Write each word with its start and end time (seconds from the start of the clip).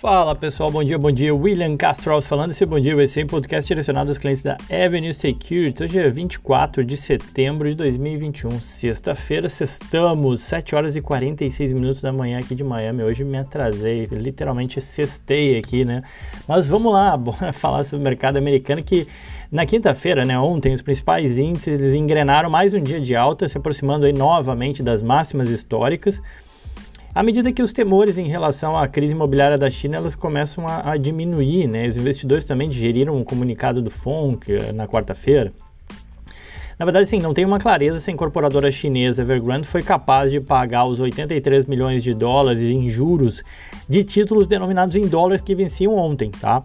Fala 0.00 0.34
pessoal, 0.34 0.70
bom 0.70 0.82
dia, 0.82 0.98
bom 0.98 1.12
dia. 1.12 1.34
William 1.34 1.76
Castro 1.76 2.22
falando. 2.22 2.52
Esse 2.52 2.64
bom 2.64 2.80
dia 2.80 2.96
vai 2.96 3.06
ser 3.06 3.24
um 3.24 3.26
podcast 3.26 3.68
direcionado 3.68 4.10
aos 4.10 4.16
clientes 4.16 4.42
da 4.42 4.56
Avenue 4.70 5.12
Security. 5.12 5.82
Hoje 5.82 5.98
é 5.98 6.08
24 6.08 6.82
de 6.82 6.96
setembro 6.96 7.68
de 7.68 7.74
2021, 7.74 8.62
sexta-feira, 8.62 9.46
sextamos, 9.46 10.40
7 10.40 10.74
horas 10.74 10.96
e 10.96 11.02
46 11.02 11.72
minutos 11.72 12.00
da 12.00 12.10
manhã 12.10 12.38
aqui 12.38 12.54
de 12.54 12.64
Miami. 12.64 13.02
Hoje 13.02 13.24
me 13.24 13.36
atrasei, 13.36 14.06
literalmente 14.10 14.80
sextei 14.80 15.58
aqui, 15.58 15.84
né? 15.84 16.00
Mas 16.48 16.66
vamos 16.66 16.94
lá, 16.94 17.14
bora 17.20 17.52
falar 17.52 17.84
sobre 17.84 18.00
o 18.00 18.02
mercado 18.02 18.38
americano 18.38 18.82
que 18.82 19.06
na 19.52 19.66
quinta-feira, 19.66 20.24
né, 20.24 20.38
ontem, 20.38 20.72
os 20.72 20.80
principais 20.80 21.36
índices 21.36 21.78
engrenaram 21.94 22.48
mais 22.48 22.72
um 22.72 22.80
dia 22.80 23.02
de 23.02 23.14
alta, 23.14 23.46
se 23.50 23.58
aproximando 23.58 24.06
aí 24.06 24.14
novamente 24.14 24.82
das 24.82 25.02
máximas 25.02 25.50
históricas. 25.50 26.22
À 27.12 27.24
medida 27.24 27.52
que 27.52 27.60
os 27.60 27.72
temores 27.72 28.18
em 28.18 28.28
relação 28.28 28.78
à 28.78 28.86
crise 28.86 29.14
imobiliária 29.14 29.58
da 29.58 29.68
China 29.68 29.96
elas 29.96 30.14
começam 30.14 30.68
a, 30.68 30.92
a 30.92 30.96
diminuir, 30.96 31.66
né? 31.66 31.88
Os 31.88 31.96
investidores 31.96 32.44
também 32.44 32.68
digeriram 32.68 33.16
um 33.16 33.24
comunicado 33.24 33.82
do 33.82 33.90
FONC 33.90 34.52
eh, 34.52 34.72
na 34.72 34.86
quarta-feira. 34.86 35.52
Na 36.78 36.86
verdade, 36.86 37.08
sim, 37.08 37.18
não 37.20 37.34
tem 37.34 37.44
uma 37.44 37.58
clareza 37.58 37.98
se 37.98 38.10
a 38.10 38.14
incorporadora 38.14 38.70
chinesa 38.70 39.22
Evergrande 39.22 39.66
foi 39.66 39.82
capaz 39.82 40.30
de 40.30 40.40
pagar 40.40 40.84
os 40.84 41.00
83 41.00 41.66
milhões 41.66 42.04
de 42.04 42.14
dólares 42.14 42.62
em 42.62 42.88
juros 42.88 43.42
de 43.88 44.04
títulos 44.04 44.46
denominados 44.46 44.94
em 44.94 45.08
dólares 45.08 45.42
que 45.42 45.52
venciam 45.52 45.96
ontem, 45.96 46.30
tá? 46.30 46.62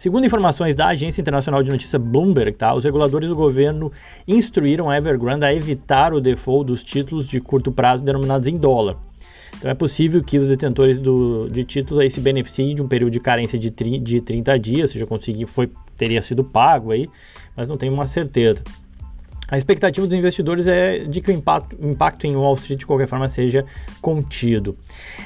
Segundo 0.00 0.26
informações 0.26 0.74
da 0.74 0.88
agência 0.88 1.20
internacional 1.20 1.62
de 1.62 1.70
notícia 1.70 1.98
Bloomberg, 1.98 2.58
tá, 2.58 2.74
os 2.74 2.82
reguladores 2.82 3.28
do 3.28 3.36
governo 3.36 3.92
instruíram 4.26 4.90
a 4.90 4.96
Evergrande 4.96 5.46
a 5.46 5.54
evitar 5.54 6.12
o 6.12 6.20
default 6.20 6.66
dos 6.66 6.82
títulos 6.82 7.24
de 7.24 7.40
curto 7.40 7.70
prazo 7.70 8.02
denominados 8.02 8.48
em 8.48 8.58
dólar. 8.58 9.05
Então 9.58 9.70
é 9.70 9.74
possível 9.74 10.22
que 10.22 10.38
os 10.38 10.48
detentores 10.48 10.98
do, 10.98 11.48
de 11.50 11.64
títulos 11.64 12.02
aí 12.02 12.10
se 12.10 12.20
beneficiem 12.20 12.74
de 12.74 12.82
um 12.82 12.88
período 12.88 13.12
de 13.12 13.20
carência 13.20 13.58
de, 13.58 13.70
tri, 13.70 13.98
de 13.98 14.20
30 14.20 14.58
dias, 14.58 14.82
ou 14.82 14.88
seja, 14.88 15.06
conseguir, 15.06 15.46
foi, 15.46 15.70
teria 15.96 16.20
sido 16.22 16.44
pago 16.44 16.92
aí, 16.92 17.08
mas 17.56 17.68
não 17.68 17.76
tenho 17.76 17.92
uma 17.92 18.06
certeza. 18.06 18.62
A 19.48 19.56
expectativa 19.56 20.04
dos 20.04 20.18
investidores 20.18 20.66
é 20.66 20.98
de 21.04 21.20
que 21.20 21.30
o 21.30 21.32
impacto, 21.32 21.76
impacto, 21.80 22.26
em 22.26 22.34
Wall 22.34 22.54
Street, 22.54 22.80
de 22.80 22.86
qualquer 22.86 23.06
forma, 23.06 23.28
seja 23.28 23.64
contido. 24.00 24.76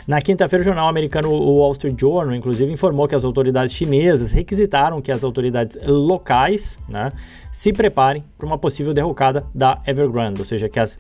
Na 0.07 0.21
quinta-feira, 0.21 0.61
o 0.61 0.65
jornal 0.65 0.89
americano 0.89 1.31
Wall 1.31 1.73
Street 1.73 1.99
Journal, 1.99 2.35
inclusive, 2.35 2.71
informou 2.71 3.09
que 3.09 3.15
as 3.15 3.25
autoridades 3.25 3.75
chinesas 3.75 4.31
requisitaram 4.31 5.01
que 5.01 5.11
as 5.11 5.25
autoridades 5.25 5.79
locais 5.87 6.79
né, 6.87 7.13
se 7.51 7.73
preparem 7.73 8.23
para 8.37 8.47
uma 8.47 8.59
possível 8.59 8.93
derrocada 8.93 9.47
da 9.55 9.81
Evergrande, 9.87 10.41
ou 10.41 10.45
seja, 10.45 10.69
que 10.69 10.79
as. 10.79 10.99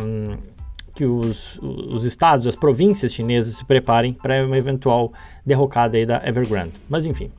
Um, 0.00 0.55
que 0.96 1.04
os, 1.04 1.58
os 1.60 2.04
estados, 2.04 2.46
as 2.46 2.56
províncias 2.56 3.12
chinesas 3.12 3.56
se 3.56 3.64
preparem 3.64 4.14
para 4.14 4.44
uma 4.44 4.56
eventual 4.56 5.12
derrocada 5.44 6.04
da 6.06 6.22
Evergrande. 6.26 6.72
Mas 6.88 7.04
enfim. 7.04 7.30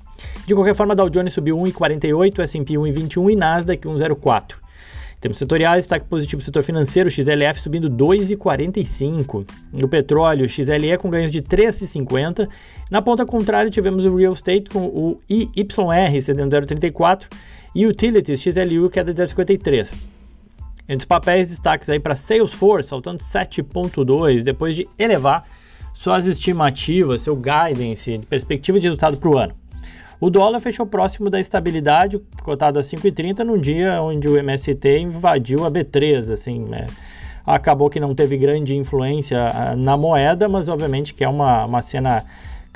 De 0.46 0.54
qualquer 0.54 0.76
forma, 0.76 0.96
Dow 0.96 1.10
Jones 1.10 1.34
subiu 1.34 1.58
1,48, 1.58 2.40
S&P 2.40 2.74
1,21 2.76 3.32
e 3.32 3.36
Nasdaq 3.36 3.88
1,04. 3.88 4.56
Em 5.18 5.20
termos 5.20 5.40
setoriais, 5.40 5.86
destaque 5.86 6.06
positivo 6.06 6.44
setor 6.44 6.62
financeiro, 6.62 7.10
XLF 7.10 7.60
subindo 7.60 7.90
2,45. 7.90 9.48
No 9.74 9.88
petróleo, 9.88 10.48
XLE 10.48 10.96
com 11.00 11.10
ganhos 11.10 11.32
de 11.32 11.42
3,50. 11.42 12.48
Na 12.92 13.02
ponta 13.02 13.26
contrária, 13.26 13.72
tivemos 13.72 14.06
o 14.06 14.16
real 14.16 14.34
estate 14.34 14.70
com 14.70 14.86
o 14.86 15.20
IYR 15.28 16.22
cedendo 16.22 16.56
0,34 16.56 17.26
e 17.74 17.88
utilities 17.88 18.42
XLU 18.42 18.90
queda 18.92 19.12
de 19.12 19.24
0,53. 19.24 20.17
Entre 20.88 21.04
os 21.04 21.06
papéis, 21.06 21.50
destaques 21.50 21.90
aí 21.90 22.00
para 22.00 22.16
Salesforce, 22.16 22.90
saltando 22.90 23.20
7,2, 23.20 24.44
depois 24.44 24.76
de 24.76 24.88
elevar 24.98 25.44
suas 25.94 26.26
estimativas, 26.26 27.24
seu 27.24 27.36
guidance, 27.36 28.22
perspectiva 28.30 28.80
de 28.80 28.88
resultado 28.88 29.18
para 29.18 29.30
o 29.30 29.38
ano. 29.38 29.54
O 30.20 30.30
dólar 30.30 30.60
fechou 30.60 30.86
próximo 30.86 31.30
da 31.30 31.40
estabilidade, 31.40 32.20
cotado 32.42 32.80
a 32.80 32.82
5,30, 32.82 33.40
num 33.40 33.58
dia 33.58 34.02
onde 34.02 34.28
o 34.28 34.38
MST 34.38 35.00
invadiu 35.00 35.66
a 35.66 35.72
B3, 35.72 36.32
assim, 36.32 36.60
né? 36.60 36.88
Acabou 37.46 37.90
que 37.90 38.00
não 38.00 38.16
teve 38.16 38.36
grande 38.38 38.76
influência 38.76 39.46
ah, 39.48 39.76
na 39.76 39.96
moeda, 39.96 40.50
mas 40.50 40.70
obviamente 40.70 41.14
que 41.14 41.24
é 41.24 41.30
uma, 41.30 41.66
uma 41.66 41.82
cena 41.82 42.26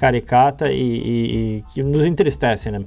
caricata 0.02 0.72
e, 0.72 0.82
e, 0.82 1.58
e 1.58 1.64
que 1.72 1.84
nos 1.84 2.04
entristece, 2.04 2.72
né? 2.72 2.82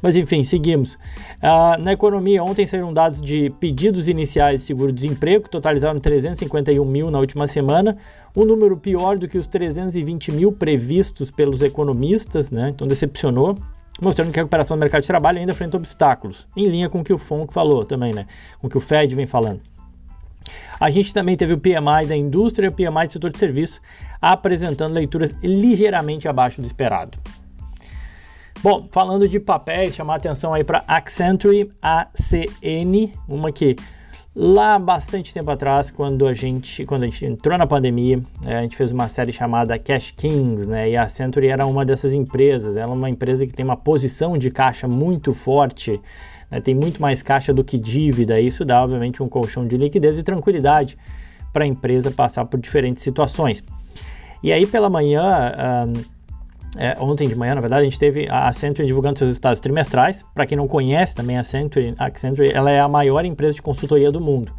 Mas 0.00 0.16
enfim, 0.16 0.44
seguimos. 0.44 0.94
Uh, 0.94 1.76
na 1.80 1.92
economia, 1.92 2.42
ontem 2.44 2.64
saíram 2.68 2.92
dados 2.92 3.20
de 3.20 3.50
pedidos 3.58 4.06
iniciais 4.06 4.60
de 4.60 4.66
seguro-desemprego, 4.66 5.42
que 5.42 5.50
totalizaram 5.50 5.98
351 5.98 6.84
mil 6.84 7.10
na 7.10 7.18
última 7.18 7.48
semana, 7.48 7.96
um 8.36 8.44
número 8.44 8.76
pior 8.76 9.18
do 9.18 9.26
que 9.26 9.36
os 9.36 9.48
320 9.48 10.30
mil 10.30 10.52
previstos 10.52 11.32
pelos 11.32 11.60
economistas, 11.62 12.52
né? 12.52 12.68
Então 12.68 12.86
decepcionou 12.86 13.58
mostrando 14.00 14.32
que 14.32 14.38
a 14.38 14.42
recuperação 14.42 14.76
do 14.76 14.80
mercado 14.80 15.02
de 15.02 15.08
trabalho 15.08 15.38
ainda 15.38 15.52
enfrenta 15.52 15.76
obstáculos, 15.76 16.46
em 16.56 16.66
linha 16.66 16.88
com 16.88 17.00
o 17.00 17.04
que 17.04 17.12
o 17.12 17.18
FONC 17.18 17.52
falou 17.52 17.84
também, 17.84 18.12
né? 18.12 18.26
Com 18.60 18.68
o 18.68 18.70
que 18.70 18.76
o 18.76 18.80
Fed 18.80 19.14
vem 19.14 19.26
falando. 19.26 19.60
A 20.78 20.90
gente 20.90 21.12
também 21.12 21.36
teve 21.36 21.52
o 21.52 21.58
PMI 21.58 22.06
da 22.08 22.16
indústria 22.16 22.66
e 22.66 22.68
o 22.68 22.72
PMI 22.72 23.06
do 23.06 23.12
setor 23.12 23.30
de 23.30 23.38
serviço 23.38 23.80
apresentando 24.20 24.92
leituras 24.92 25.34
ligeiramente 25.42 26.28
abaixo 26.28 26.60
do 26.60 26.66
esperado. 26.66 27.18
Bom, 28.62 28.86
falando 28.92 29.28
de 29.28 29.40
papéis, 29.40 29.94
chamar 29.94 30.14
atenção 30.14 30.54
aí 30.54 30.62
para 30.62 30.84
Accenture 30.86 31.72
ACN, 31.82 33.12
uma 33.28 33.50
que 33.50 33.74
lá 34.34 34.78
bastante 34.78 35.34
tempo 35.34 35.50
atrás, 35.50 35.90
quando 35.90 36.26
a 36.26 36.32
gente, 36.32 36.86
quando 36.86 37.02
a 37.02 37.06
gente 37.06 37.26
entrou 37.26 37.58
na 37.58 37.66
pandemia, 37.66 38.20
é, 38.46 38.58
a 38.58 38.62
gente 38.62 38.76
fez 38.76 38.92
uma 38.92 39.08
série 39.08 39.32
chamada 39.32 39.78
Cash 39.78 40.12
Kings, 40.12 40.68
né? 40.68 40.90
E 40.90 40.96
a 40.96 41.02
Accenture 41.02 41.48
era 41.48 41.66
uma 41.66 41.84
dessas 41.84 42.12
empresas. 42.12 42.76
Ela 42.76 42.92
é 42.92 42.94
uma 42.94 43.10
empresa 43.10 43.46
que 43.46 43.52
tem 43.52 43.64
uma 43.64 43.76
posição 43.76 44.38
de 44.38 44.50
caixa 44.50 44.86
muito 44.86 45.34
forte 45.34 46.00
né, 46.52 46.60
tem 46.60 46.74
muito 46.74 47.00
mais 47.00 47.22
caixa 47.22 47.52
do 47.52 47.64
que 47.64 47.78
dívida. 47.78 48.38
Isso 48.38 48.64
dá, 48.64 48.82
obviamente, 48.82 49.22
um 49.22 49.28
colchão 49.28 49.66
de 49.66 49.78
liquidez 49.78 50.18
e 50.18 50.22
tranquilidade 50.22 50.98
para 51.50 51.64
a 51.64 51.66
empresa 51.66 52.10
passar 52.10 52.44
por 52.44 52.60
diferentes 52.60 53.02
situações. 53.02 53.64
E 54.42 54.52
aí, 54.52 54.66
pela 54.66 54.90
manhã, 54.90 55.52
é, 56.76 56.96
ontem 57.00 57.26
de 57.28 57.34
manhã, 57.34 57.54
na 57.54 57.60
verdade, 57.60 57.82
a 57.82 57.84
gente 57.84 57.98
teve 57.98 58.28
a 58.28 58.48
Accenture 58.48 58.86
divulgando 58.86 59.18
seus 59.18 59.28
resultados 59.28 59.60
trimestrais. 59.60 60.24
Para 60.34 60.44
quem 60.44 60.56
não 60.56 60.68
conhece 60.68 61.14
também 61.14 61.38
a 61.38 61.40
Accenture, 61.40 61.94
a 61.98 62.06
Accenture 62.06 62.50
ela 62.50 62.70
é 62.70 62.80
a 62.80 62.88
maior 62.88 63.24
empresa 63.24 63.54
de 63.54 63.62
consultoria 63.62 64.12
do 64.12 64.20
mundo. 64.20 64.52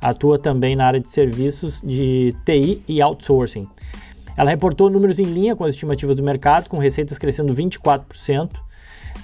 Atua 0.00 0.38
também 0.38 0.74
na 0.74 0.86
área 0.86 1.00
de 1.00 1.08
serviços 1.08 1.80
de 1.80 2.34
TI 2.44 2.82
e 2.88 3.00
outsourcing. 3.00 3.68
Ela 4.36 4.50
reportou 4.50 4.90
números 4.90 5.18
em 5.18 5.24
linha 5.24 5.56
com 5.56 5.64
as 5.64 5.70
estimativas 5.70 6.16
do 6.16 6.22
mercado, 6.22 6.68
com 6.68 6.78
receitas 6.78 7.18
crescendo 7.18 7.54
24%, 7.54 8.50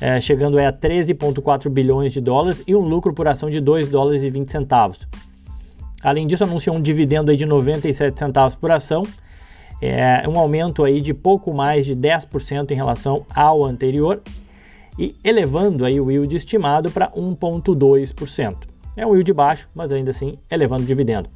é, 0.01 0.21
chegando 0.21 0.59
a 0.59 0.73
13,4 0.73 1.69
bilhões 1.69 2.13
de 2.13 2.21
dólares 2.21 2.63
e 2.67 2.75
um 2.75 2.81
lucro 2.81 3.13
por 3.13 3.29
ação 3.29 3.51
de 3.51 3.61
2 3.61 3.89
dólares 3.89 4.23
e 4.23 4.31
20 4.31 4.51
centavos. 4.51 5.07
Além 6.03 6.27
disso, 6.27 6.45
anunciou 6.45 6.77
um 6.77 6.83
dividendo 6.83 7.31
aí 7.31 7.37
de 7.37 7.47
97 7.47 8.19
centavos 8.19 8.57
por 8.57 8.71
ação, 8.71 9.07
é, 9.81 10.29
um 10.29 10.39
aumento 10.39 10.85
aí 10.85 11.01
de 11.01 11.15
pouco 11.15 11.53
mais 11.53 11.87
de 11.87 11.95
10% 11.95 12.71
em 12.71 12.75
relação 12.75 13.25
ao 13.35 13.65
anterior 13.65 14.21
e 14.99 15.15
elevando 15.25 15.85
aí 15.85 16.01
o 16.01 16.11
yield 16.11 16.37
estimado 16.37 16.91
para 16.91 17.11
1,2%. 17.11 18.57
É 18.97 19.07
um 19.07 19.15
yield 19.15 19.33
baixo, 19.33 19.69
mas 19.75 19.91
ainda 19.91 20.11
assim 20.11 20.39
elevando 20.51 20.83
o 20.83 20.87
dividendo. 20.87 21.29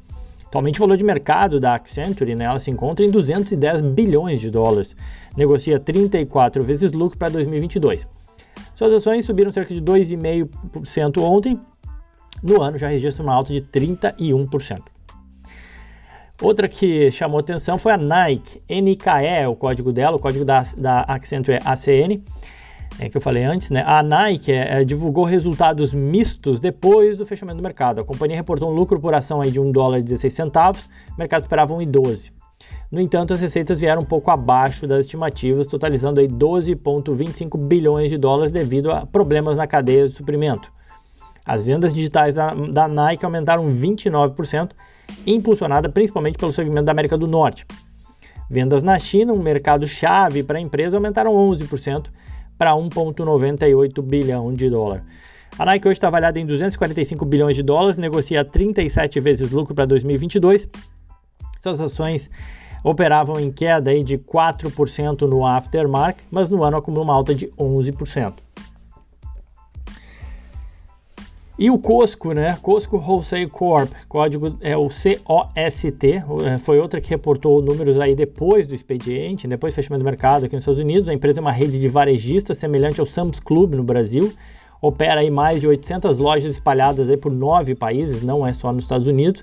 Atualmente 0.45 0.79
o 0.79 0.81
valor 0.81 0.95
de 0.95 1.03
mercado 1.03 1.59
da 1.59 1.75
Accenture 1.75 2.33
né, 2.35 2.45
ela 2.45 2.59
se 2.59 2.71
encontra 2.71 3.05
em 3.05 3.11
210 3.11 3.81
bilhões 3.81 4.39
de 4.39 4.49
dólares, 4.49 4.95
negocia 5.35 5.77
34 5.77 6.63
vezes 6.63 6.93
lucro 6.93 7.17
para 7.17 7.29
2022. 7.29 8.07
Suas 8.77 8.93
ações 8.93 9.25
subiram 9.25 9.51
cerca 9.51 9.73
de 9.73 9.81
2,5% 9.81 11.17
ontem. 11.19 11.59
No 12.43 12.61
ano 12.61 12.77
já 12.77 12.87
registra 12.87 13.23
uma 13.23 13.33
alta 13.33 13.51
de 13.51 13.59
31%. 13.59 14.83
Outra 16.39 16.67
que 16.67 17.11
chamou 17.11 17.39
atenção 17.39 17.79
foi 17.79 17.91
a 17.93 17.97
Nike, 17.97 18.61
NKE 18.69 19.25
é 19.25 19.47
o 19.47 19.55
código 19.55 19.91
dela, 19.91 20.17
o 20.17 20.19
código 20.19 20.45
da, 20.45 20.61
da 20.77 21.01
Accenture 21.07 21.57
é 21.57 21.61
ACN, 21.65 22.23
é, 22.99 23.09
que 23.09 23.17
eu 23.17 23.21
falei 23.21 23.43
antes, 23.45 23.71
né? 23.71 23.83
A 23.83 24.03
Nike 24.03 24.51
é, 24.51 24.83
divulgou 24.83 25.25
resultados 25.25 25.91
mistos 25.91 26.59
depois 26.59 27.17
do 27.17 27.25
fechamento 27.25 27.57
do 27.57 27.63
mercado. 27.63 28.01
A 28.01 28.05
companhia 28.05 28.37
reportou 28.37 28.69
um 28.69 28.75
lucro 28.75 28.99
por 28.99 29.11
ação 29.15 29.41
aí 29.41 29.49
de 29.49 29.59
1 29.59 29.71
dólar 29.71 29.97
e 29.97 30.03
16 30.03 30.31
centavos, 30.31 30.87
o 31.15 31.17
mercado 31.17 31.41
esperava 31.41 31.73
1,12. 31.73 32.36
No 32.89 33.01
entanto, 33.01 33.33
as 33.33 33.41
receitas 33.41 33.79
vieram 33.79 34.01
um 34.01 34.05
pouco 34.05 34.31
abaixo 34.31 34.87
das 34.87 35.01
estimativas, 35.01 35.67
totalizando 35.67 36.21
12,25 36.21 37.57
bilhões 37.57 38.09
de 38.09 38.17
dólares 38.17 38.51
devido 38.51 38.91
a 38.91 39.05
problemas 39.05 39.57
na 39.57 39.67
cadeia 39.67 40.07
de 40.07 40.13
suprimento. 40.13 40.71
As 41.45 41.63
vendas 41.63 41.93
digitais 41.93 42.35
da, 42.35 42.53
da 42.53 42.87
Nike 42.87 43.25
aumentaram 43.25 43.65
29%, 43.69 44.71
impulsionada 45.25 45.89
principalmente 45.89 46.37
pelo 46.37 46.53
segmento 46.53 46.85
da 46.85 46.91
América 46.93 47.17
do 47.17 47.27
Norte. 47.27 47.65
Vendas 48.49 48.81
na 48.81 48.97
China, 48.97 49.33
um 49.33 49.43
mercado 49.43 49.85
chave 49.85 50.41
para 50.41 50.57
a 50.57 50.61
empresa, 50.61 50.95
aumentaram 50.95 51.33
11% 51.33 52.07
para 52.57 52.71
1,98 52.71 54.01
bilhão 54.01 54.53
de 54.53 54.69
dólar. 54.69 55.03
A 55.59 55.65
Nike 55.65 55.87
hoje 55.87 55.97
está 55.97 56.07
avaliada 56.07 56.39
em 56.39 56.45
245 56.45 57.25
bilhões 57.25 57.55
de 57.55 57.63
dólares, 57.63 57.97
negocia 57.97 58.45
37 58.45 59.19
vezes 59.19 59.51
lucro 59.51 59.75
para 59.75 59.85
2022. 59.85 60.69
Suas 61.61 61.81
ações 61.81 62.29
operavam 62.83 63.39
em 63.39 63.51
queda 63.51 63.91
aí 63.91 64.03
de 64.03 64.17
4% 64.17 65.21
no 65.21 65.45
aftermarket, 65.45 66.25
mas 66.31 66.49
no 66.49 66.63
ano 66.63 66.77
acumulou 66.77 67.03
uma 67.03 67.13
alta 67.13 67.33
de 67.33 67.47
11%. 67.57 68.33
E 71.59 71.71
o 71.71 71.79
Cosco, 71.79 72.33
né? 72.33 72.55
Cosco 72.61 72.97
Wholesale 72.97 73.47
Corp, 73.47 73.91
código 74.07 74.57
é 74.61 74.77
o 74.77 74.89
COST, 74.89 76.23
é, 76.45 76.57
foi 76.59 76.77
outra 76.77 77.01
que 77.01 77.09
reportou 77.09 77.63
números 77.63 77.99
aí 77.99 78.13
depois 78.13 78.67
do 78.67 78.75
expediente, 78.75 79.47
depois 79.47 79.73
do 79.73 79.77
fechamento 79.77 80.03
do 80.03 80.05
mercado 80.05 80.45
aqui 80.45 80.53
nos 80.53 80.61
Estados 80.61 80.79
Unidos. 80.79 81.09
A 81.09 81.13
empresa 81.15 81.39
é 81.39 81.41
uma 81.41 81.51
rede 81.51 81.79
de 81.79 81.87
varejistas 81.87 82.59
semelhante 82.59 82.99
ao 82.99 83.07
Sam's 83.07 83.39
Club 83.39 83.73
no 83.73 83.83
Brasil, 83.83 84.31
opera 84.79 85.21
aí 85.21 85.31
mais 85.31 85.59
de 85.59 85.67
800 85.67 86.19
lojas 86.19 86.51
espalhadas 86.51 87.09
aí 87.09 87.17
por 87.17 87.31
nove 87.31 87.73
países, 87.73 88.21
não 88.21 88.45
é 88.45 88.53
só 88.53 88.71
nos 88.71 88.83
Estados 88.83 89.07
Unidos, 89.07 89.41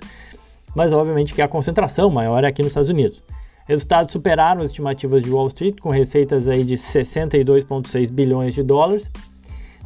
mas 0.75 0.93
obviamente 0.93 1.33
que 1.33 1.41
a 1.41 1.47
concentração 1.47 2.09
maior 2.09 2.43
é 2.43 2.47
aqui 2.47 2.61
nos 2.61 2.71
Estados 2.71 2.89
Unidos. 2.89 3.23
Resultados 3.67 4.11
superaram 4.11 4.61
as 4.61 4.67
estimativas 4.67 5.23
de 5.23 5.31
Wall 5.31 5.47
Street, 5.47 5.79
com 5.79 5.89
receitas 5.89 6.47
aí 6.47 6.63
de 6.63 6.75
62,6 6.75 8.11
bilhões 8.11 8.53
de 8.53 8.61
dólares 8.61 9.09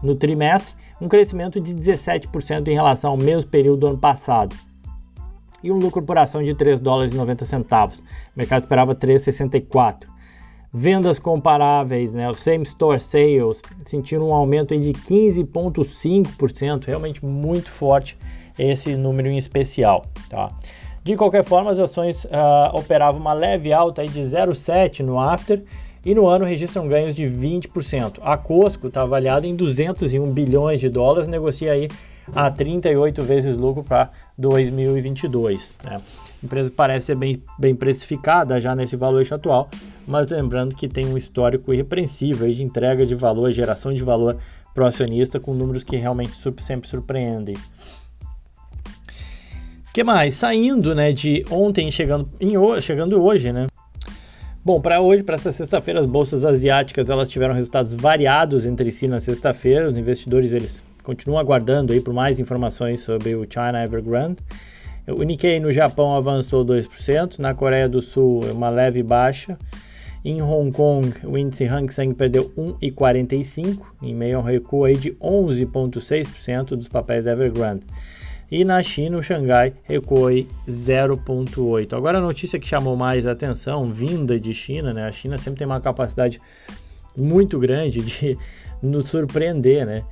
no 0.04 0.16
trimestre, 0.16 0.74
um 1.00 1.08
crescimento 1.08 1.62
de 1.62 1.74
17% 1.74 2.68
em 2.68 2.74
relação 2.74 3.12
ao 3.12 3.18
mesmo 3.18 3.50
período 3.50 3.80
do 3.80 3.88
ano 3.88 3.98
passado. 3.98 4.54
E 5.64 5.72
um 5.72 5.78
lucro 5.78 6.02
por 6.02 6.18
ação 6.18 6.44
de 6.44 6.54
3 6.54 6.80
dólares 6.80 7.14
e 7.14 7.16
90 7.16 7.46
centavos. 7.46 8.00
O 8.00 8.04
mercado 8.36 8.64
esperava 8.64 8.96
3,64. 8.96 10.08
Vendas 10.72 11.18
comparáveis, 11.18 12.14
né, 12.14 12.30
o 12.30 12.34
same 12.34 12.64
store 12.64 13.00
sales, 13.00 13.62
sentiram 13.86 14.28
um 14.30 14.34
aumento 14.34 14.78
de 14.78 14.92
15,5%, 14.92 16.86
realmente 16.86 17.26
muito 17.26 17.72
forte 17.72 18.18
esse 18.58 18.96
número 18.96 19.30
em 19.30 19.38
especial. 19.38 20.06
Tá? 20.30 20.52
De 21.04 21.16
qualquer 21.16 21.44
forma, 21.44 21.72
as 21.72 21.80
ações 21.80 22.26
uh, 22.26 22.78
operavam 22.78 23.20
uma 23.20 23.34
leve 23.34 23.72
alta 23.72 24.06
de 24.06 24.22
0,7 24.22 25.00
no 25.00 25.20
after 25.20 25.64
e 26.06 26.14
no 26.14 26.28
ano 26.28 26.46
registram 26.46 26.88
ganhos 26.88 27.16
de 27.16 27.24
20%. 27.24 28.20
A 28.22 28.38
Costco 28.38 28.88
está 28.88 29.02
avaliada 29.02 29.48
em 29.48 29.56
201 29.56 30.32
bilhões 30.32 30.80
de 30.80 30.90
dólares, 30.90 31.28
negocia 31.28 31.72
aí 31.72 31.88
a 32.34 32.50
38 32.50 33.22
vezes 33.24 33.56
lucro 33.56 33.84
para 33.84 34.12
2022. 34.38 35.76
Né? 35.84 35.96
A 36.42 36.46
empresa 36.46 36.72
parece 36.76 37.08
ser 37.08 37.16
bem, 37.16 37.42
bem 37.58 37.76
precificada 37.76 38.60
já 38.62 38.76
nesse 38.76 38.96
valor 38.96 39.26
atual, 39.32 39.70
mas 40.08 40.30
lembrando 40.32 40.76
que 40.76 40.88
tem 40.88 41.06
um 41.06 41.18
histórico 41.18 41.74
irrepreensível 41.74 42.52
de 42.52 42.64
entrega 42.64 43.06
de 43.06 43.16
valor, 43.16 43.52
geração 43.52 43.94
de 43.94 44.04
valor 44.04 44.38
para 44.74 44.84
o 44.84 44.88
acionista 44.88 45.40
com 45.40 45.54
números 45.54 45.84
que 45.84 45.98
realmente 45.98 46.34
sempre 46.58 46.88
surpreendem. 46.88 47.56
Que 49.94 50.04
mais? 50.04 50.36
Saindo 50.36 50.94
né, 50.94 51.12
de 51.12 51.46
ontem 51.50 51.90
chegando, 51.90 52.30
em, 52.40 52.54
chegando 52.82 53.22
hoje, 53.24 53.52
né? 53.52 53.68
Bom, 54.64 54.80
para 54.80 55.00
hoje, 55.02 55.24
para 55.24 55.36
essa 55.36 55.52
sexta-feira, 55.52 56.00
as 56.00 56.06
bolsas 56.06 56.44
asiáticas 56.44 57.10
elas 57.10 57.30
tiveram 57.30 57.54
resultados 57.54 57.94
variados 57.94 58.66
entre 58.66 58.92
si 58.92 59.08
na 59.08 59.20
sexta-feira. 59.20 59.90
Os 59.90 59.98
investidores 59.98 60.54
eles 60.54 60.84
continuam 61.04 61.40
aguardando 61.40 61.94
aí 61.94 62.02
por 62.02 62.14
mais 62.14 62.40
informações 62.40 63.00
sobre 63.00 63.36
o 63.36 63.48
China 63.50 63.84
Evergrande. 63.84 64.38
O 65.08 65.24
Nikkei 65.24 65.60
no 65.60 65.72
Japão 65.72 66.16
avançou 66.16 66.64
2%, 66.64 67.40
na 67.40 67.54
Coreia 67.54 67.90
do 67.90 68.02
Sul 68.02 68.42
uma 68.52 68.70
leve 68.70 69.02
baixa. 69.02 69.58
Em 70.24 70.42
Hong 70.42 70.72
Kong, 70.72 71.14
o 71.24 71.38
índice 71.38 71.66
Hang 71.66 71.92
Seng 71.92 72.14
perdeu 72.14 72.52
1,45, 72.58 73.80
em 74.04 74.14
meio 74.14 74.38
a 74.38 74.42
um 74.42 74.44
recuo 74.44 74.84
aí 74.84 74.98
de 74.98 75.14
11,6% 75.14 76.76
dos 76.76 76.90
papéis 76.90 77.26
Evergrande. 77.26 77.86
E 78.52 78.66
na 78.66 78.82
China, 78.82 79.18
o 79.18 79.24
Xangai 79.24 79.74
recuou 79.84 80.30
0,8. 80.68 81.94
Agora 81.96 82.18
a 82.18 82.22
notícia 82.22 82.60
que 82.60 82.68
chamou 82.68 82.96
mais 82.96 83.26
atenção, 83.26 83.92
vinda 83.92 84.40
de 84.40 84.54
China, 84.54 84.94
né? 84.94 85.06
A 85.06 85.12
China 85.12 85.38
sempre 85.38 85.60
tem 85.60 85.68
uma 85.68 85.80
capacidade 85.80 86.42
muito 87.16 87.60
grande 87.60 88.02
de 88.02 88.38
nos 88.82 89.08
surpreender, 89.08 89.86
né? 89.86 90.04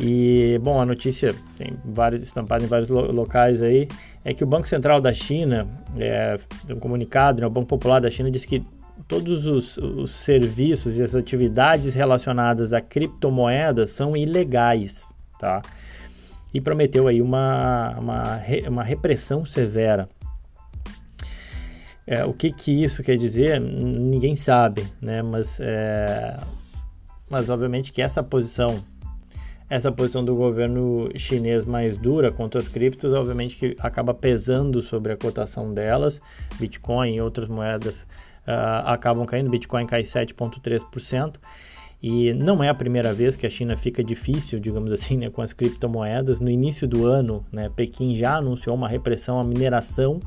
E, 0.00 0.60
bom, 0.62 0.80
a 0.80 0.86
notícia 0.86 1.34
tem 1.56 1.72
vários 1.84 2.22
estampados 2.22 2.64
em 2.64 2.68
vários 2.68 2.88
lo 2.88 3.10
locais 3.10 3.60
aí, 3.60 3.88
é 4.24 4.32
que 4.32 4.44
o 4.44 4.46
Banco 4.46 4.68
Central 4.68 5.00
da 5.00 5.12
China, 5.12 5.66
é, 5.98 6.38
um 6.70 6.78
comunicado, 6.78 7.40
né, 7.40 7.48
o 7.48 7.50
Banco 7.50 7.66
Popular 7.66 8.00
da 8.00 8.08
China 8.08 8.30
diz 8.30 8.44
que 8.44 8.64
todos 9.08 9.46
os, 9.46 9.76
os 9.76 10.12
serviços 10.12 10.98
e 10.98 11.02
as 11.02 11.16
atividades 11.16 11.94
relacionadas 11.94 12.72
a 12.72 12.80
criptomoedas 12.80 13.90
são 13.90 14.16
ilegais, 14.16 15.12
tá? 15.38 15.62
E 16.52 16.60
prometeu 16.60 17.06
aí 17.06 17.20
uma, 17.20 17.94
uma, 17.98 18.40
uma 18.68 18.82
repressão 18.82 19.44
severa. 19.44 20.08
É, 22.06 22.24
o 22.24 22.32
que, 22.32 22.50
que 22.50 22.82
isso 22.82 23.02
quer 23.02 23.18
dizer, 23.18 23.60
ninguém 23.60 24.34
sabe, 24.34 24.86
né? 25.00 25.20
mas, 25.22 25.60
é, 25.60 26.38
mas 27.28 27.50
obviamente 27.50 27.92
que 27.92 28.00
essa 28.00 28.22
posição, 28.22 28.82
essa 29.68 29.92
posição 29.92 30.24
do 30.24 30.34
governo 30.34 31.10
chinês 31.14 31.66
mais 31.66 31.98
dura 31.98 32.32
contra 32.32 32.58
as 32.58 32.66
criptos, 32.66 33.12
obviamente 33.12 33.56
que 33.56 33.76
acaba 33.78 34.14
pesando 34.14 34.80
sobre 34.80 35.12
a 35.12 35.18
cotação 35.18 35.74
delas, 35.74 36.18
Bitcoin 36.58 37.16
e 37.16 37.20
outras 37.20 37.46
moedas 37.46 38.06
uh, 38.46 38.86
acabam 38.86 39.26
caindo, 39.26 39.50
Bitcoin 39.50 39.84
cai 39.84 40.02
7,3%, 40.02 41.36
e 42.02 42.32
não 42.32 42.62
é 42.62 42.68
a 42.68 42.74
primeira 42.74 43.12
vez 43.12 43.34
que 43.34 43.46
a 43.46 43.50
China 43.50 43.76
fica 43.76 44.04
difícil, 44.04 44.60
digamos 44.60 44.92
assim, 44.92 45.16
né, 45.16 45.30
com 45.30 45.42
as 45.42 45.52
criptomoedas. 45.52 46.38
No 46.38 46.48
início 46.48 46.86
do 46.86 47.06
ano, 47.06 47.44
né, 47.52 47.68
Pequim 47.74 48.14
já 48.14 48.36
anunciou 48.36 48.76
uma 48.76 48.88
repressão 48.88 49.40
à 49.40 49.44
mineração 49.44 50.20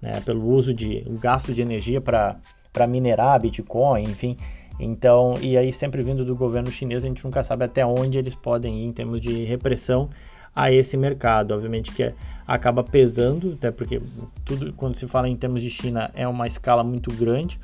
né, 0.00 0.20
pelo 0.20 0.46
uso 0.48 0.72
de 0.72 1.02
o 1.06 1.18
gasto 1.18 1.52
de 1.52 1.60
energia 1.60 2.00
para 2.00 2.86
minerar 2.88 3.40
Bitcoin, 3.40 4.04
enfim. 4.04 4.36
Então, 4.78 5.34
e 5.40 5.56
aí 5.56 5.72
sempre 5.72 6.02
vindo 6.02 6.24
do 6.24 6.36
governo 6.36 6.70
chinês, 6.70 7.02
a 7.02 7.08
gente 7.08 7.24
nunca 7.24 7.42
sabe 7.42 7.64
até 7.64 7.84
onde 7.84 8.18
eles 8.18 8.36
podem 8.36 8.82
ir 8.82 8.84
em 8.84 8.92
termos 8.92 9.20
de 9.20 9.42
repressão 9.44 10.10
a 10.54 10.70
esse 10.70 10.96
mercado. 10.96 11.54
Obviamente 11.54 11.90
que 11.90 12.14
acaba 12.46 12.84
pesando, 12.84 13.54
até 13.54 13.72
porque 13.72 14.00
tudo 14.44 14.72
quando 14.74 14.96
se 14.96 15.08
fala 15.08 15.28
em 15.28 15.34
termos 15.34 15.60
de 15.60 15.70
China 15.70 16.10
é 16.14 16.28
uma 16.28 16.46
escala 16.46 16.84
muito 16.84 17.10
grande 17.12 17.58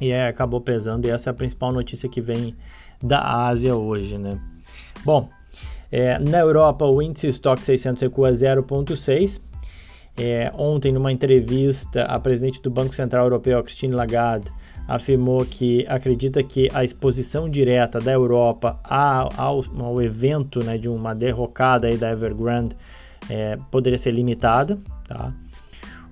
e 0.00 0.10
é, 0.10 0.28
acabou 0.28 0.60
pesando. 0.60 1.06
E 1.06 1.10
essa 1.10 1.30
é 1.30 1.32
a 1.32 1.34
principal 1.34 1.72
notícia 1.72 2.08
que 2.08 2.20
vem 2.20 2.54
da 3.02 3.46
Ásia 3.46 3.74
hoje, 3.76 4.18
né? 4.18 4.40
Bom, 5.04 5.28
é, 5.90 6.18
na 6.18 6.38
Europa 6.38 6.84
o 6.84 7.02
índice 7.02 7.28
Stock 7.28 7.60
600 7.62 8.02
recua 8.02 8.30
0,6. 8.30 9.40
É, 10.16 10.52
ontem, 10.54 10.92
numa 10.92 11.10
entrevista, 11.10 12.04
a 12.04 12.18
presidente 12.18 12.60
do 12.60 12.70
Banco 12.70 12.94
Central 12.94 13.24
Europeu, 13.24 13.62
Christine 13.62 13.94
Lagarde, 13.94 14.50
afirmou 14.86 15.46
que 15.46 15.86
acredita 15.88 16.42
que 16.42 16.68
a 16.74 16.84
exposição 16.84 17.48
direta 17.48 18.00
da 18.00 18.12
Europa 18.12 18.78
ao, 18.84 19.28
ao, 19.36 19.64
ao 19.78 20.02
evento 20.02 20.62
né, 20.64 20.76
de 20.76 20.88
uma 20.88 21.14
derrocada 21.14 21.96
da 21.96 22.10
Evergrande 22.10 22.76
é, 23.28 23.56
poderia 23.70 23.96
ser 23.96 24.10
limitada, 24.10 24.78
tá? 25.06 25.32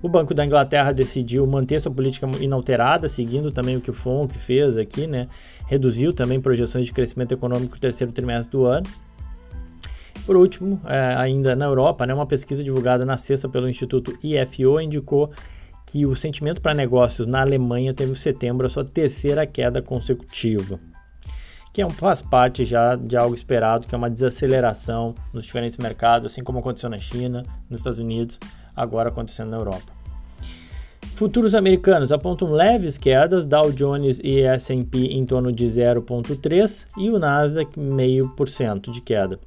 O 0.01 0.07
Banco 0.07 0.33
da 0.33 0.45
Inglaterra 0.45 0.93
decidiu 0.93 1.45
manter 1.45 1.81
sua 1.81 1.91
política 1.91 2.25
inalterada, 2.39 3.09
seguindo 3.09 3.51
também 3.51 3.75
o 3.75 3.81
que 3.81 3.91
o 3.91 3.93
FONC 3.93 4.37
fez 4.37 4.77
aqui, 4.77 5.05
né? 5.05 5.27
Reduziu 5.67 6.13
também 6.13 6.39
projeções 6.39 6.85
de 6.85 6.93
crescimento 6.93 7.33
econômico 7.33 7.75
no 7.75 7.81
terceiro 7.81 8.13
trimestre 8.13 8.51
do 8.51 8.65
ano. 8.65 8.87
Por 10.25 10.37
último, 10.37 10.79
é, 10.85 11.15
ainda 11.17 11.55
na 11.55 11.65
Europa, 11.65 12.05
né, 12.05 12.13
uma 12.13 12.25
pesquisa 12.25 12.63
divulgada 12.63 13.03
na 13.03 13.17
sexta 13.17 13.49
pelo 13.49 13.67
Instituto 13.67 14.17
IFO 14.23 14.79
indicou 14.79 15.31
que 15.85 16.05
o 16.05 16.15
sentimento 16.15 16.61
para 16.61 16.73
negócios 16.73 17.25
na 17.25 17.41
Alemanha 17.41 17.93
teve 17.93 18.11
em 18.11 18.15
setembro 18.15 18.67
a 18.67 18.69
sua 18.69 18.85
terceira 18.85 19.47
queda 19.47 19.81
consecutiva, 19.81 20.79
que 21.73 21.81
é 21.81 21.85
um, 21.85 21.89
faz 21.89 22.21
parte 22.21 22.63
já 22.63 22.95
de 22.95 23.17
algo 23.17 23.33
esperado, 23.33 23.87
que 23.87 23.95
é 23.95 23.97
uma 23.97 24.09
desaceleração 24.09 25.15
nos 25.33 25.45
diferentes 25.45 25.79
mercados, 25.79 26.31
assim 26.31 26.43
como 26.43 26.59
aconteceu 26.59 26.91
na 26.91 26.99
China, 26.99 27.43
nos 27.67 27.79
Estados 27.79 27.97
Unidos, 27.97 28.37
agora 28.79 29.09
acontecendo 29.09 29.49
na 29.49 29.57
Europa. 29.57 29.99
Futuros 31.15 31.53
americanos 31.53 32.13
apontam 32.13 32.49
leves 32.49 32.97
quedas, 32.97 33.45
Dow 33.45 33.73
Jones 33.73 34.21
e 34.23 34.39
S&P 34.39 35.07
em 35.07 35.25
torno 35.25 35.51
de 35.51 35.65
0,3% 35.65 36.85
e 36.97 37.09
o 37.09 37.19
Nasdaq 37.19 37.77
0,5% 37.77 38.89
de 38.89 39.01
queda. 39.01 39.37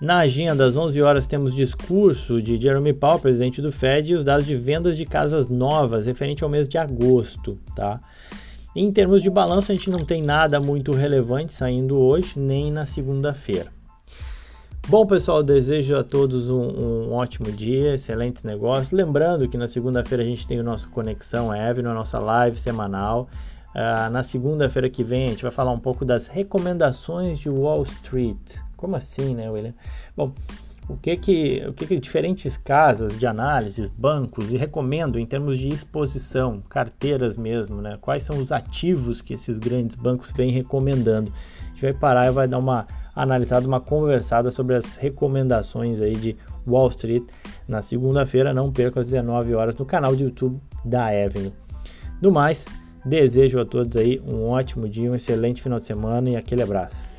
Na 0.00 0.18
agenda, 0.18 0.64
às 0.64 0.76
11 0.76 1.02
horas, 1.02 1.26
temos 1.26 1.54
discurso 1.54 2.40
de 2.40 2.60
Jeremy 2.60 2.92
Powell, 2.92 3.18
presidente 3.18 3.60
do 3.60 3.72
Fed, 3.72 4.12
e 4.12 4.14
os 4.14 4.24
dados 4.24 4.46
de 4.46 4.54
vendas 4.54 4.96
de 4.96 5.04
casas 5.04 5.48
novas 5.48 6.06
referente 6.06 6.44
ao 6.44 6.50
mês 6.50 6.68
de 6.68 6.78
agosto. 6.78 7.58
Tá? 7.74 8.00
Em 8.74 8.92
termos 8.92 9.22
de 9.22 9.30
balanço, 9.30 9.70
a 9.70 9.74
gente 9.74 9.90
não 9.90 10.04
tem 10.04 10.22
nada 10.22 10.58
muito 10.60 10.92
relevante 10.92 11.52
saindo 11.52 11.98
hoje, 11.98 12.38
nem 12.38 12.70
na 12.70 12.86
segunda-feira. 12.86 13.72
Bom, 14.88 15.06
pessoal, 15.06 15.42
desejo 15.42 15.96
a 15.96 16.02
todos 16.02 16.50
um, 16.50 16.60
um, 16.60 17.12
ótimo 17.12 17.50
dia, 17.52 17.94
excelentes 17.94 18.42
negócios. 18.42 18.90
Lembrando 18.90 19.48
que 19.48 19.56
na 19.56 19.68
segunda-feira 19.68 20.22
a 20.22 20.26
gente 20.26 20.46
tem 20.46 20.58
o 20.58 20.64
nosso 20.64 20.88
Conexão 20.90 21.54
Ev, 21.54 21.78
a 21.78 21.94
nossa 21.94 22.18
live 22.18 22.58
semanal. 22.58 23.28
Uh, 23.74 24.10
na 24.10 24.22
segunda-feira 24.22 24.90
que 24.90 25.02
vem 25.02 25.26
a 25.26 25.30
gente 25.30 25.42
vai 25.44 25.52
falar 25.52 25.70
um 25.70 25.78
pouco 25.78 26.04
das 26.04 26.26
recomendações 26.26 27.38
de 27.38 27.48
Wall 27.48 27.84
Street. 27.84 28.58
Como 28.76 28.96
assim, 28.96 29.34
né, 29.34 29.48
William? 29.48 29.72
Bom, 30.16 30.34
o 30.88 30.96
que 30.96 31.16
que, 31.16 31.64
o 31.66 31.72
que 31.72 31.86
que 31.86 31.98
diferentes 31.98 32.56
casas 32.56 33.18
de 33.18 33.24
análises, 33.24 33.88
bancos 33.88 34.52
e 34.52 34.56
recomendam 34.56 35.18
em 35.18 35.24
termos 35.24 35.56
de 35.56 35.68
exposição, 35.68 36.60
carteiras 36.68 37.36
mesmo, 37.36 37.80
né? 37.80 37.96
Quais 38.00 38.24
são 38.24 38.36
os 38.36 38.50
ativos 38.50 39.22
que 39.22 39.32
esses 39.32 39.58
grandes 39.58 39.94
bancos 39.94 40.32
vêm 40.32 40.50
recomendando? 40.50 41.32
A 41.62 41.68
gente 41.68 41.82
vai 41.82 41.92
parar 41.94 42.26
e 42.26 42.32
vai 42.32 42.48
dar 42.48 42.58
uma 42.58 42.86
analisada, 43.14 43.66
uma 43.66 43.80
conversada 43.80 44.50
sobre 44.50 44.76
as 44.76 44.96
recomendações 44.96 46.00
aí 46.00 46.14
de 46.14 46.36
Wall 46.66 46.88
Street 46.88 47.24
na 47.68 47.82
segunda-feira. 47.82 48.52
Não 48.52 48.72
perca 48.72 49.00
às 49.00 49.06
19 49.06 49.54
horas 49.54 49.74
no 49.74 49.84
canal 49.84 50.14
do 50.14 50.22
YouTube 50.22 50.60
da 50.84 51.06
Avenue. 51.06 51.52
No 52.20 52.30
mais, 52.30 52.64
desejo 53.04 53.60
a 53.60 53.64
todos 53.64 53.96
aí 53.96 54.20
um 54.26 54.48
ótimo 54.48 54.88
dia, 54.88 55.10
um 55.10 55.14
excelente 55.14 55.62
final 55.62 55.78
de 55.78 55.86
semana 55.86 56.30
e 56.30 56.36
aquele 56.36 56.62
abraço. 56.62 57.11